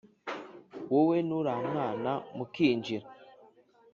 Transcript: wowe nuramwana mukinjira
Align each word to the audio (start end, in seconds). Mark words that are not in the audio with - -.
wowe 0.91 1.17
nuramwana 1.27 2.11
mukinjira 2.35 3.07